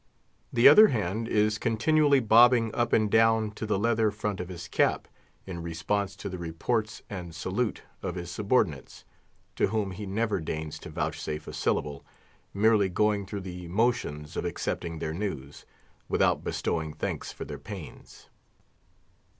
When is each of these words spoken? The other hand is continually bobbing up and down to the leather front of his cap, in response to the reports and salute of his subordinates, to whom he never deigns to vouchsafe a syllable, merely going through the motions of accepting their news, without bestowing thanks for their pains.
The 0.51 0.67
other 0.67 0.87
hand 0.87 1.27
is 1.27 1.59
continually 1.59 2.19
bobbing 2.19 2.73
up 2.73 2.91
and 2.91 3.07
down 3.07 3.51
to 3.51 3.67
the 3.67 3.77
leather 3.77 4.09
front 4.09 4.39
of 4.39 4.49
his 4.49 4.67
cap, 4.67 5.07
in 5.45 5.61
response 5.61 6.15
to 6.15 6.27
the 6.27 6.39
reports 6.39 7.03
and 7.07 7.35
salute 7.35 7.83
of 8.01 8.15
his 8.15 8.31
subordinates, 8.31 9.05
to 9.57 9.67
whom 9.67 9.91
he 9.91 10.07
never 10.07 10.39
deigns 10.39 10.79
to 10.79 10.89
vouchsafe 10.89 11.47
a 11.47 11.53
syllable, 11.53 12.03
merely 12.51 12.89
going 12.89 13.27
through 13.27 13.41
the 13.41 13.67
motions 13.67 14.35
of 14.35 14.43
accepting 14.43 14.97
their 14.97 15.13
news, 15.13 15.67
without 16.09 16.43
bestowing 16.43 16.95
thanks 16.95 17.31
for 17.31 17.45
their 17.45 17.59
pains. 17.59 18.27